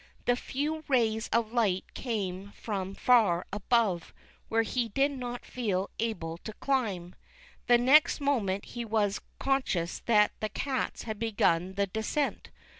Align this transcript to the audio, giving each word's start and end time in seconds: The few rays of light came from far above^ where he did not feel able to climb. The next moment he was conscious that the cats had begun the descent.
The 0.25 0.35
few 0.35 0.83
rays 0.87 1.29
of 1.31 1.53
light 1.53 1.93
came 1.93 2.53
from 2.53 2.95
far 2.95 3.45
above^ 3.53 4.01
where 4.49 4.63
he 4.63 4.89
did 4.89 5.11
not 5.11 5.45
feel 5.45 5.91
able 5.99 6.39
to 6.39 6.53
climb. 6.53 7.13
The 7.67 7.77
next 7.77 8.19
moment 8.19 8.65
he 8.65 8.83
was 8.83 9.21
conscious 9.37 9.99
that 10.07 10.31
the 10.39 10.49
cats 10.49 11.03
had 11.03 11.19
begun 11.19 11.75
the 11.75 11.85
descent. 11.85 12.49